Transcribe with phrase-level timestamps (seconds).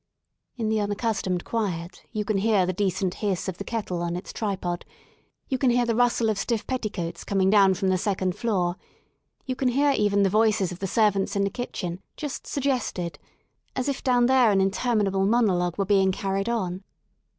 [0.57, 4.33] In the unaccustomed quiet you can hear the decent hiss of the kettle on its
[4.33, 4.83] tripod,
[5.47, 8.77] you can hear the rustle of stiff petticoats coming down from the second floor,
[9.45, 13.19] you can hear even the voices of the servants in the kitchen, just suggested,
[13.75, 16.83] as if down there an interminable monologue were being carried on.